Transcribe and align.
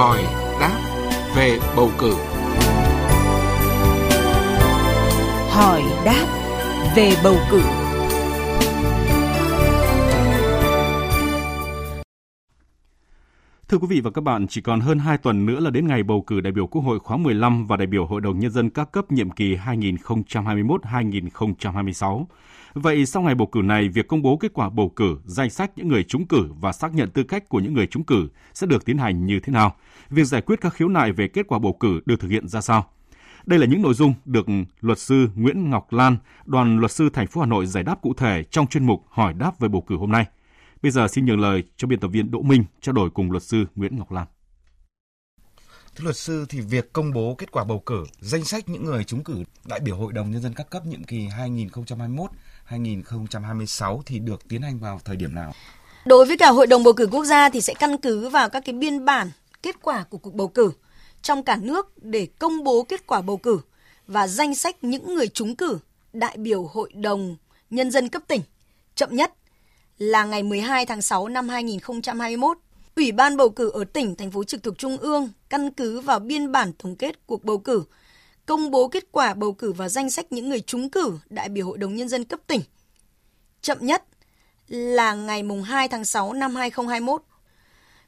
hỏi 0.00 0.24
đáp 0.60 0.80
về 1.36 1.58
bầu 1.76 1.90
cử. 1.98 2.14
Hỏi 5.50 5.82
đáp 6.04 6.26
về 6.96 7.12
bầu 7.24 7.36
cử. 7.50 7.60
Thưa 13.70 13.78
quý 13.78 13.86
vị 13.90 14.00
và 14.00 14.10
các 14.10 14.20
bạn, 14.20 14.46
chỉ 14.46 14.60
còn 14.60 14.80
hơn 14.80 14.98
2 14.98 15.18
tuần 15.18 15.46
nữa 15.46 15.60
là 15.60 15.70
đến 15.70 15.86
ngày 15.86 16.02
bầu 16.02 16.22
cử 16.22 16.40
đại 16.40 16.52
biểu 16.52 16.66
Quốc 16.66 16.82
hội 16.82 16.98
khóa 16.98 17.16
15 17.16 17.66
và 17.66 17.76
đại 17.76 17.86
biểu 17.86 18.06
Hội 18.06 18.20
đồng 18.20 18.38
Nhân 18.38 18.50
dân 18.50 18.70
các 18.70 18.92
cấp 18.92 19.12
nhiệm 19.12 19.30
kỳ 19.30 19.56
2021-2026. 19.56 22.24
Vậy 22.74 23.06
sau 23.06 23.22
ngày 23.22 23.34
bầu 23.34 23.46
cử 23.46 23.62
này, 23.62 23.88
việc 23.88 24.08
công 24.08 24.22
bố 24.22 24.36
kết 24.36 24.52
quả 24.54 24.70
bầu 24.70 24.92
cử, 24.96 25.18
danh 25.24 25.50
sách 25.50 25.70
những 25.76 25.88
người 25.88 26.04
trúng 26.04 26.26
cử 26.26 26.48
và 26.60 26.72
xác 26.72 26.94
nhận 26.94 27.10
tư 27.10 27.22
cách 27.22 27.48
của 27.48 27.60
những 27.60 27.74
người 27.74 27.86
trúng 27.86 28.04
cử 28.04 28.28
sẽ 28.54 28.66
được 28.66 28.84
tiến 28.84 28.98
hành 28.98 29.26
như 29.26 29.40
thế 29.40 29.52
nào? 29.52 29.74
Việc 30.10 30.24
giải 30.24 30.40
quyết 30.40 30.60
các 30.60 30.74
khiếu 30.74 30.88
nại 30.88 31.12
về 31.12 31.28
kết 31.28 31.46
quả 31.48 31.58
bầu 31.58 31.76
cử 31.80 32.00
được 32.06 32.20
thực 32.20 32.30
hiện 32.30 32.48
ra 32.48 32.60
sao? 32.60 32.86
Đây 33.46 33.58
là 33.58 33.66
những 33.66 33.82
nội 33.82 33.94
dung 33.94 34.14
được 34.24 34.46
luật 34.80 34.98
sư 34.98 35.28
Nguyễn 35.34 35.70
Ngọc 35.70 35.92
Lan, 35.92 36.16
đoàn 36.44 36.78
luật 36.78 36.92
sư 36.92 37.08
thành 37.12 37.26
phố 37.26 37.40
Hà 37.40 37.46
Nội 37.46 37.66
giải 37.66 37.84
đáp 37.84 38.02
cụ 38.02 38.14
thể 38.16 38.44
trong 38.50 38.66
chuyên 38.66 38.86
mục 38.86 39.04
hỏi 39.08 39.34
đáp 39.34 39.60
về 39.60 39.68
bầu 39.68 39.80
cử 39.80 39.96
hôm 39.96 40.12
nay. 40.12 40.26
Bây 40.82 40.92
giờ 40.92 41.08
xin 41.08 41.26
nhường 41.26 41.40
lời 41.40 41.62
cho 41.76 41.88
biên 41.88 42.00
tập 42.00 42.08
viên 42.08 42.30
Đỗ 42.30 42.42
Minh 42.42 42.64
trao 42.80 42.92
đổi 42.92 43.10
cùng 43.10 43.30
luật 43.30 43.42
sư 43.42 43.64
Nguyễn 43.74 43.98
Ngọc 43.98 44.12
Lan. 44.12 44.26
Thưa 45.96 46.04
luật 46.04 46.16
sư 46.16 46.46
thì 46.48 46.60
việc 46.60 46.92
công 46.92 47.12
bố 47.12 47.34
kết 47.38 47.50
quả 47.52 47.64
bầu 47.64 47.82
cử, 47.86 48.04
danh 48.20 48.44
sách 48.44 48.68
những 48.68 48.84
người 48.84 49.04
trúng 49.04 49.24
cử 49.24 49.44
đại 49.64 49.80
biểu 49.80 49.96
Hội 49.96 50.12
đồng 50.12 50.30
nhân 50.30 50.42
dân 50.42 50.54
các 50.54 50.70
cấp 50.70 50.86
nhiệm 50.86 51.04
kỳ 51.04 51.28
2021-2026 52.68 54.00
thì 54.06 54.18
được 54.18 54.48
tiến 54.48 54.62
hành 54.62 54.78
vào 54.78 55.00
thời 55.04 55.16
điểm 55.16 55.34
nào? 55.34 55.52
Đối 56.06 56.26
với 56.26 56.36
cả 56.36 56.50
Hội 56.50 56.66
đồng 56.66 56.84
bầu 56.84 56.92
cử 56.92 57.08
quốc 57.12 57.24
gia 57.24 57.48
thì 57.48 57.60
sẽ 57.60 57.74
căn 57.74 57.96
cứ 57.96 58.28
vào 58.28 58.48
các 58.48 58.62
cái 58.66 58.74
biên 58.74 59.04
bản 59.04 59.30
kết 59.62 59.76
quả 59.82 60.04
của 60.10 60.18
cuộc 60.18 60.34
bầu 60.34 60.48
cử 60.48 60.72
trong 61.22 61.42
cả 61.42 61.56
nước 61.56 62.02
để 62.02 62.28
công 62.38 62.64
bố 62.64 62.82
kết 62.88 63.06
quả 63.06 63.22
bầu 63.22 63.36
cử 63.36 63.60
và 64.06 64.26
danh 64.26 64.54
sách 64.54 64.84
những 64.84 65.14
người 65.14 65.28
trúng 65.28 65.56
cử 65.56 65.78
đại 66.12 66.36
biểu 66.36 66.62
Hội 66.72 66.92
đồng 66.94 67.36
nhân 67.70 67.90
dân 67.90 68.08
cấp 68.08 68.22
tỉnh 68.28 68.40
chậm 68.94 69.16
nhất 69.16 69.32
là 70.00 70.24
ngày 70.24 70.42
12 70.42 70.86
tháng 70.86 71.02
6 71.02 71.28
năm 71.28 71.48
2021. 71.48 72.58
Ủy 72.96 73.12
ban 73.12 73.36
bầu 73.36 73.50
cử 73.50 73.70
ở 73.70 73.84
tỉnh, 73.84 74.16
thành 74.16 74.30
phố 74.30 74.44
trực 74.44 74.62
thuộc 74.62 74.78
trung 74.78 74.96
ương 74.96 75.28
căn 75.48 75.70
cứ 75.70 76.00
vào 76.00 76.18
biên 76.18 76.52
bản 76.52 76.72
tổng 76.72 76.96
kết 76.96 77.26
cuộc 77.26 77.44
bầu 77.44 77.58
cử, 77.58 77.82
công 78.46 78.70
bố 78.70 78.88
kết 78.88 79.04
quả 79.12 79.34
bầu 79.34 79.52
cử 79.52 79.72
và 79.72 79.88
danh 79.88 80.10
sách 80.10 80.32
những 80.32 80.48
người 80.48 80.60
trúng 80.60 80.90
cử 80.90 81.18
đại 81.30 81.48
biểu 81.48 81.66
Hội 81.66 81.78
đồng 81.78 81.94
Nhân 81.94 82.08
dân 82.08 82.24
cấp 82.24 82.40
tỉnh. 82.46 82.60
Chậm 83.62 83.78
nhất 83.80 84.04
là 84.68 85.14
ngày 85.14 85.42
2 85.64 85.88
tháng 85.88 86.04
6 86.04 86.32
năm 86.32 86.54
2021. 86.54 87.22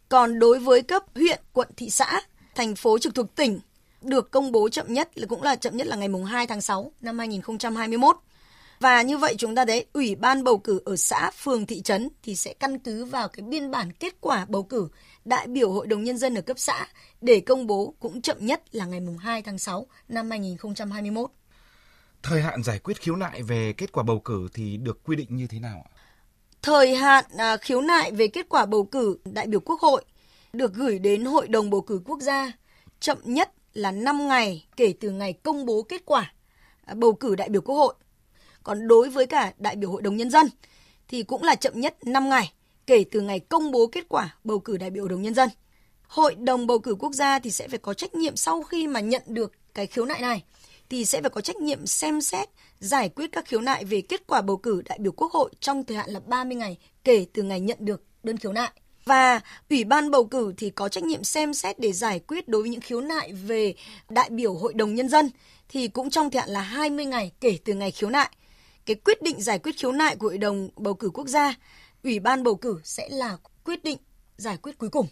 Còn 0.08 0.38
đối 0.38 0.58
với 0.58 0.82
cấp 0.82 1.02
huyện, 1.14 1.40
quận, 1.52 1.68
thị 1.76 1.90
xã, 1.90 2.20
thành 2.54 2.76
phố 2.76 2.98
trực 2.98 3.14
thuộc 3.14 3.34
tỉnh 3.34 3.60
được 4.02 4.30
công 4.30 4.52
bố 4.52 4.68
chậm 4.68 4.92
nhất 4.92 5.18
là 5.18 5.26
cũng 5.26 5.42
là 5.42 5.56
chậm 5.56 5.76
nhất 5.76 5.86
là 5.86 5.96
ngày 5.96 6.08
2 6.26 6.46
tháng 6.46 6.60
6 6.60 6.92
năm 7.00 7.18
2021. 7.18 8.16
Và 8.82 9.02
như 9.02 9.18
vậy 9.18 9.34
chúng 9.38 9.54
ta 9.54 9.64
thấy 9.64 9.86
ủy 9.92 10.14
ban 10.14 10.44
bầu 10.44 10.58
cử 10.58 10.80
ở 10.84 10.96
xã, 10.96 11.30
phường, 11.30 11.66
thị 11.66 11.82
trấn 11.82 12.08
thì 12.22 12.36
sẽ 12.36 12.54
căn 12.54 12.78
cứ 12.78 13.04
vào 13.04 13.28
cái 13.28 13.46
biên 13.46 13.70
bản 13.70 13.92
kết 13.92 14.14
quả 14.20 14.46
bầu 14.48 14.62
cử 14.62 14.88
đại 15.24 15.46
biểu 15.46 15.72
Hội 15.72 15.86
đồng 15.86 16.02
Nhân 16.02 16.18
dân 16.18 16.34
ở 16.34 16.40
cấp 16.40 16.58
xã 16.58 16.86
để 17.20 17.40
công 17.40 17.66
bố 17.66 17.94
cũng 18.00 18.22
chậm 18.22 18.36
nhất 18.40 18.62
là 18.72 18.86
ngày 18.86 19.00
2 19.20 19.42
tháng 19.42 19.58
6 19.58 19.86
năm 20.08 20.30
2021. 20.30 21.30
Thời 22.22 22.42
hạn 22.42 22.62
giải 22.62 22.78
quyết 22.78 23.00
khiếu 23.00 23.16
nại 23.16 23.42
về 23.42 23.72
kết 23.72 23.92
quả 23.92 24.02
bầu 24.02 24.20
cử 24.20 24.48
thì 24.54 24.76
được 24.76 25.04
quy 25.04 25.16
định 25.16 25.36
như 25.36 25.46
thế 25.46 25.58
nào 25.58 25.84
ạ? 25.84 25.90
Thời 26.62 26.94
hạn 26.94 27.24
à, 27.38 27.56
khiếu 27.56 27.80
nại 27.80 28.12
về 28.12 28.28
kết 28.28 28.46
quả 28.48 28.66
bầu 28.66 28.84
cử 28.84 29.18
đại 29.24 29.46
biểu 29.46 29.60
Quốc 29.60 29.80
hội 29.80 30.04
được 30.52 30.74
gửi 30.74 30.98
đến 30.98 31.24
Hội 31.24 31.48
đồng 31.48 31.70
bầu 31.70 31.80
cử 31.80 32.00
quốc 32.04 32.20
gia 32.20 32.52
chậm 33.00 33.18
nhất 33.24 33.52
là 33.74 33.90
5 33.90 34.28
ngày 34.28 34.66
kể 34.76 34.94
từ 35.00 35.10
ngày 35.10 35.32
công 35.32 35.66
bố 35.66 35.82
kết 35.82 36.02
quả 36.04 36.32
à, 36.84 36.94
bầu 36.94 37.12
cử 37.12 37.34
đại 37.34 37.48
biểu 37.48 37.62
Quốc 37.62 37.76
hội 37.76 37.94
còn 38.64 38.88
đối 38.88 39.10
với 39.10 39.26
cả 39.26 39.52
đại 39.58 39.76
biểu 39.76 39.90
Hội 39.90 40.02
đồng 40.02 40.16
Nhân 40.16 40.30
dân 40.30 40.46
thì 41.08 41.22
cũng 41.22 41.42
là 41.42 41.54
chậm 41.54 41.80
nhất 41.80 42.06
5 42.06 42.28
ngày 42.28 42.52
kể 42.86 43.04
từ 43.10 43.20
ngày 43.20 43.40
công 43.40 43.70
bố 43.70 43.86
kết 43.86 44.08
quả 44.08 44.36
bầu 44.44 44.58
cử 44.58 44.76
đại 44.76 44.90
biểu 44.90 45.02
Hội 45.02 45.08
đồng 45.08 45.22
Nhân 45.22 45.34
dân. 45.34 45.48
Hội 46.02 46.34
đồng 46.34 46.66
bầu 46.66 46.78
cử 46.78 46.94
quốc 46.98 47.12
gia 47.12 47.38
thì 47.38 47.50
sẽ 47.50 47.68
phải 47.68 47.78
có 47.78 47.94
trách 47.94 48.14
nhiệm 48.14 48.36
sau 48.36 48.62
khi 48.62 48.86
mà 48.86 49.00
nhận 49.00 49.22
được 49.26 49.52
cái 49.74 49.86
khiếu 49.86 50.04
nại 50.04 50.20
này, 50.20 50.42
thì 50.90 51.04
sẽ 51.04 51.20
phải 51.20 51.30
có 51.30 51.40
trách 51.40 51.56
nhiệm 51.56 51.86
xem 51.86 52.20
xét, 52.20 52.48
giải 52.78 53.08
quyết 53.08 53.32
các 53.32 53.44
khiếu 53.46 53.60
nại 53.60 53.84
về 53.84 54.00
kết 54.00 54.26
quả 54.26 54.40
bầu 54.40 54.56
cử 54.56 54.82
đại 54.88 54.98
biểu 54.98 55.12
Quốc 55.12 55.32
hội 55.32 55.50
trong 55.60 55.84
thời 55.84 55.96
hạn 55.96 56.10
là 56.10 56.20
30 56.20 56.56
ngày 56.56 56.78
kể 57.04 57.26
từ 57.32 57.42
ngày 57.42 57.60
nhận 57.60 57.78
được 57.80 58.04
đơn 58.22 58.36
khiếu 58.36 58.52
nại. 58.52 58.70
Và 59.04 59.40
Ủy 59.70 59.84
ban 59.84 60.10
bầu 60.10 60.24
cử 60.24 60.54
thì 60.56 60.70
có 60.70 60.88
trách 60.88 61.04
nhiệm 61.04 61.24
xem 61.24 61.54
xét 61.54 61.78
để 61.78 61.92
giải 61.92 62.18
quyết 62.18 62.48
đối 62.48 62.62
với 62.62 62.70
những 62.70 62.80
khiếu 62.80 63.00
nại 63.00 63.32
về 63.32 63.74
đại 64.08 64.30
biểu 64.30 64.54
Hội 64.54 64.74
đồng 64.74 64.94
Nhân 64.94 65.08
dân 65.08 65.30
thì 65.68 65.88
cũng 65.88 66.10
trong 66.10 66.30
thời 66.30 66.40
hạn 66.40 66.50
là 66.50 66.60
20 66.60 67.04
ngày 67.04 67.32
kể 67.40 67.58
từ 67.64 67.74
ngày 67.74 67.90
khiếu 67.90 68.10
nại 68.10 68.30
cái 68.86 68.96
quyết 69.04 69.22
định 69.22 69.40
giải 69.40 69.58
quyết 69.58 69.78
khiếu 69.78 69.92
nại 69.92 70.16
của 70.16 70.28
Hội 70.28 70.38
đồng 70.38 70.68
bầu 70.76 70.94
cử 70.94 71.10
quốc 71.14 71.26
gia, 71.26 71.54
Ủy 72.04 72.20
ban 72.20 72.42
bầu 72.42 72.56
cử 72.56 72.80
sẽ 72.84 73.08
là 73.08 73.36
quyết 73.64 73.84
định 73.84 73.98
giải 74.36 74.56
quyết 74.56 74.78
cuối 74.78 74.90
cùng. 74.90 75.06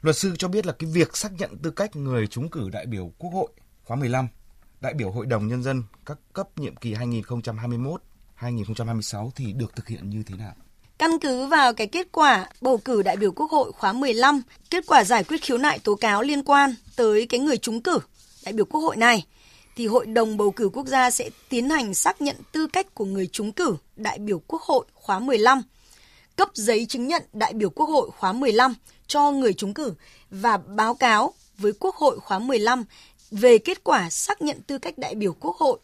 Luật 0.00 0.16
sư 0.16 0.34
cho 0.38 0.48
biết 0.48 0.66
là 0.66 0.72
cái 0.72 0.90
việc 0.90 1.16
xác 1.16 1.28
nhận 1.38 1.58
tư 1.62 1.70
cách 1.70 1.96
người 1.96 2.26
trúng 2.26 2.50
cử 2.50 2.68
đại 2.72 2.86
biểu 2.86 3.12
Quốc 3.18 3.30
hội 3.30 3.48
khóa 3.84 3.96
15, 3.96 4.28
đại 4.80 4.94
biểu 4.94 5.10
Hội 5.10 5.26
đồng 5.26 5.48
Nhân 5.48 5.62
dân 5.62 5.82
các 6.06 6.18
cấp 6.32 6.58
nhiệm 6.58 6.76
kỳ 6.76 6.94
2021-2026 6.94 9.30
thì 9.36 9.52
được 9.52 9.76
thực 9.76 9.88
hiện 9.88 10.10
như 10.10 10.22
thế 10.26 10.36
nào? 10.36 10.52
Căn 10.98 11.10
cứ 11.20 11.46
vào 11.46 11.74
cái 11.74 11.86
kết 11.86 12.12
quả 12.12 12.48
bầu 12.60 12.78
cử 12.78 13.02
đại 13.02 13.16
biểu 13.16 13.32
Quốc 13.32 13.50
hội 13.50 13.72
khóa 13.72 13.92
15, 13.92 14.42
kết 14.70 14.84
quả 14.86 15.04
giải 15.04 15.24
quyết 15.24 15.42
khiếu 15.42 15.58
nại 15.58 15.78
tố 15.78 15.94
cáo 15.94 16.22
liên 16.22 16.44
quan 16.44 16.74
tới 16.96 17.26
cái 17.26 17.40
người 17.40 17.56
trúng 17.56 17.82
cử 17.82 17.98
đại 18.44 18.52
biểu 18.52 18.64
Quốc 18.64 18.80
hội 18.80 18.96
này– 18.96 19.26
thì 19.76 19.86
Hội 19.86 20.06
đồng 20.06 20.36
bầu 20.36 20.50
cử 20.50 20.70
quốc 20.72 20.86
gia 20.86 21.10
sẽ 21.10 21.30
tiến 21.48 21.70
hành 21.70 21.94
xác 21.94 22.22
nhận 22.22 22.36
tư 22.52 22.66
cách 22.66 22.94
của 22.94 23.04
người 23.04 23.26
trúng 23.32 23.52
cử 23.52 23.76
đại 23.96 24.18
biểu 24.18 24.42
Quốc 24.46 24.62
hội 24.62 24.84
khóa 24.94 25.18
15, 25.18 25.62
cấp 26.36 26.48
giấy 26.54 26.86
chứng 26.86 27.08
nhận 27.08 27.22
đại 27.32 27.52
biểu 27.52 27.70
Quốc 27.70 27.86
hội 27.86 28.10
khóa 28.10 28.32
15 28.32 28.74
cho 29.06 29.30
người 29.30 29.52
trúng 29.52 29.74
cử 29.74 29.94
và 30.30 30.56
báo 30.56 30.94
cáo 30.94 31.34
với 31.58 31.72
Quốc 31.80 31.94
hội 31.96 32.20
khóa 32.20 32.38
15 32.38 32.84
về 33.30 33.58
kết 33.58 33.84
quả 33.84 34.10
xác 34.10 34.42
nhận 34.42 34.62
tư 34.66 34.78
cách 34.78 34.98
đại 34.98 35.14
biểu 35.14 35.32
Quốc 35.32 35.56
hội 35.56 35.78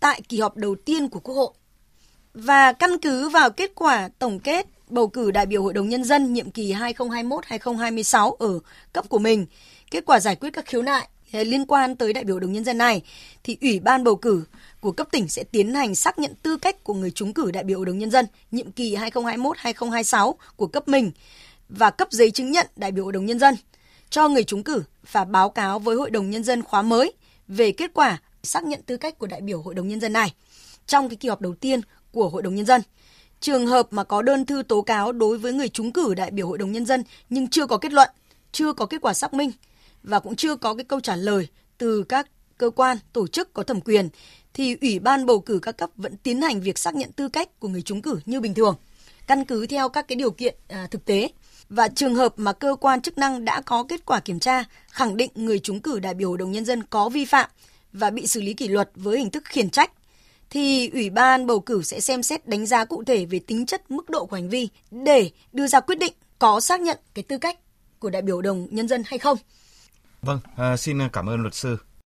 tại 0.00 0.20
kỳ 0.28 0.40
họp 0.40 0.56
đầu 0.56 0.74
tiên 0.84 1.08
của 1.08 1.20
Quốc 1.20 1.34
hội. 1.34 1.52
Và 2.34 2.72
căn 2.72 2.98
cứ 2.98 3.28
vào 3.28 3.50
kết 3.50 3.72
quả 3.74 4.08
tổng 4.18 4.40
kết 4.40 4.66
bầu 4.88 5.08
cử 5.08 5.30
đại 5.30 5.46
biểu 5.46 5.62
Hội 5.62 5.72
đồng 5.72 5.88
Nhân 5.88 6.04
dân 6.04 6.32
nhiệm 6.32 6.50
kỳ 6.50 6.72
2021-2026 6.72 8.34
ở 8.34 8.58
cấp 8.92 9.08
của 9.08 9.18
mình, 9.18 9.46
kết 9.90 10.04
quả 10.06 10.20
giải 10.20 10.36
quyết 10.36 10.50
các 10.52 10.66
khiếu 10.66 10.82
nại 10.82 11.08
liên 11.32 11.66
quan 11.66 11.96
tới 11.96 12.12
đại 12.12 12.24
biểu 12.24 12.40
đồng 12.40 12.52
nhân 12.52 12.64
dân 12.64 12.78
này 12.78 13.02
thì 13.44 13.56
Ủy 13.60 13.80
ban 13.80 14.04
bầu 14.04 14.16
cử 14.16 14.44
của 14.80 14.92
cấp 14.92 15.08
tỉnh 15.10 15.28
sẽ 15.28 15.44
tiến 15.44 15.74
hành 15.74 15.94
xác 15.94 16.18
nhận 16.18 16.34
tư 16.42 16.56
cách 16.56 16.84
của 16.84 16.94
người 16.94 17.10
trúng 17.10 17.34
cử 17.34 17.50
đại 17.50 17.64
biểu 17.64 17.78
Hội 17.78 17.86
đồng 17.86 17.98
nhân 17.98 18.10
dân 18.10 18.26
nhiệm 18.50 18.72
kỳ 18.72 18.96
2021-2026 18.96 20.34
của 20.56 20.66
cấp 20.66 20.88
mình 20.88 21.10
và 21.68 21.90
cấp 21.90 22.08
giấy 22.10 22.30
chứng 22.30 22.50
nhận 22.50 22.66
đại 22.76 22.92
biểu 22.92 23.04
Hội 23.04 23.12
đồng 23.12 23.26
nhân 23.26 23.38
dân 23.38 23.54
cho 24.10 24.28
người 24.28 24.44
trúng 24.44 24.62
cử 24.62 24.82
và 25.12 25.24
báo 25.24 25.50
cáo 25.50 25.78
với 25.78 25.96
Hội 25.96 26.10
đồng 26.10 26.30
nhân 26.30 26.44
dân 26.44 26.62
khóa 26.62 26.82
mới 26.82 27.12
về 27.48 27.72
kết 27.72 27.90
quả 27.94 28.18
xác 28.42 28.64
nhận 28.64 28.82
tư 28.86 28.96
cách 28.96 29.18
của 29.18 29.26
đại 29.26 29.40
biểu 29.40 29.62
Hội 29.62 29.74
đồng 29.74 29.88
nhân 29.88 30.00
dân 30.00 30.12
này 30.12 30.34
trong 30.86 31.08
cái 31.08 31.16
kỳ 31.16 31.28
họp 31.28 31.40
đầu 31.40 31.54
tiên 31.54 31.80
của 32.12 32.28
Hội 32.28 32.42
đồng 32.42 32.54
nhân 32.54 32.66
dân. 32.66 32.82
Trường 33.40 33.66
hợp 33.66 33.86
mà 33.90 34.04
có 34.04 34.22
đơn 34.22 34.46
thư 34.46 34.62
tố 34.62 34.82
cáo 34.82 35.12
đối 35.12 35.38
với 35.38 35.52
người 35.52 35.68
trúng 35.68 35.92
cử 35.92 36.14
đại 36.14 36.30
biểu 36.30 36.48
Hội 36.48 36.58
đồng 36.58 36.72
nhân 36.72 36.86
dân 36.86 37.04
nhưng 37.30 37.48
chưa 37.48 37.66
có 37.66 37.76
kết 37.76 37.92
luận, 37.92 38.08
chưa 38.52 38.72
có 38.72 38.86
kết 38.86 38.98
quả 39.00 39.14
xác 39.14 39.34
minh 39.34 39.50
và 40.02 40.20
cũng 40.20 40.36
chưa 40.36 40.56
có 40.56 40.74
cái 40.74 40.84
câu 40.84 41.00
trả 41.00 41.16
lời 41.16 41.48
từ 41.78 42.02
các 42.02 42.26
cơ 42.58 42.70
quan, 42.70 42.98
tổ 43.12 43.26
chức 43.26 43.54
có 43.54 43.62
thẩm 43.62 43.80
quyền 43.80 44.08
thì 44.54 44.76
Ủy 44.80 44.98
ban 44.98 45.26
bầu 45.26 45.40
cử 45.40 45.58
các 45.58 45.76
cấp 45.76 45.90
vẫn 45.96 46.16
tiến 46.16 46.42
hành 46.42 46.60
việc 46.60 46.78
xác 46.78 46.94
nhận 46.94 47.12
tư 47.12 47.28
cách 47.28 47.60
của 47.60 47.68
người 47.68 47.82
trúng 47.82 48.02
cử 48.02 48.20
như 48.26 48.40
bình 48.40 48.54
thường, 48.54 48.76
căn 49.26 49.44
cứ 49.44 49.66
theo 49.66 49.88
các 49.88 50.08
cái 50.08 50.16
điều 50.16 50.30
kiện 50.30 50.54
à, 50.68 50.86
thực 50.90 51.04
tế. 51.04 51.28
Và 51.68 51.88
trường 51.88 52.14
hợp 52.14 52.34
mà 52.36 52.52
cơ 52.52 52.76
quan 52.80 53.02
chức 53.02 53.18
năng 53.18 53.44
đã 53.44 53.60
có 53.60 53.84
kết 53.84 54.06
quả 54.06 54.20
kiểm 54.20 54.38
tra 54.38 54.64
khẳng 54.88 55.16
định 55.16 55.30
người 55.34 55.58
trúng 55.58 55.80
cử 55.80 55.98
đại 55.98 56.14
biểu 56.14 56.28
Hội 56.28 56.38
đồng 56.38 56.52
nhân 56.52 56.64
dân 56.64 56.82
có 56.82 57.08
vi 57.08 57.24
phạm 57.24 57.50
và 57.92 58.10
bị 58.10 58.26
xử 58.26 58.40
lý 58.40 58.54
kỷ 58.54 58.68
luật 58.68 58.90
với 58.94 59.18
hình 59.18 59.30
thức 59.30 59.44
khiển 59.44 59.70
trách 59.70 59.90
thì 60.50 60.88
Ủy 60.88 61.10
ban 61.10 61.46
bầu 61.46 61.60
cử 61.60 61.82
sẽ 61.82 62.00
xem 62.00 62.22
xét 62.22 62.48
đánh 62.48 62.66
giá 62.66 62.84
cụ 62.84 63.04
thể 63.04 63.24
về 63.24 63.38
tính 63.38 63.66
chất 63.66 63.90
mức 63.90 64.10
độ 64.10 64.26
của 64.26 64.36
hành 64.36 64.48
vi 64.48 64.68
để 64.90 65.30
đưa 65.52 65.66
ra 65.66 65.80
quyết 65.80 65.98
định 65.98 66.12
có 66.38 66.60
xác 66.60 66.80
nhận 66.80 66.98
cái 67.14 67.22
tư 67.22 67.38
cách 67.38 67.58
của 67.98 68.10
đại 68.10 68.22
biểu 68.22 68.42
đồng 68.42 68.66
nhân 68.70 68.88
dân 68.88 69.02
hay 69.06 69.18
không. 69.18 69.38
Vâng, 70.22 70.38
à, 70.56 70.76
xin 70.76 70.98
cảm 71.12 71.26
ơn 71.28 71.40
luật 71.40 71.54
sư. 71.54 71.76